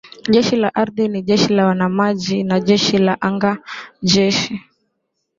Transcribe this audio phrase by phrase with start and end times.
[0.33, 3.51] Jeshi la Ardhi ni Jeshi la Wanamaji na Jeshi la Anga
[4.11, 4.55] Jeshi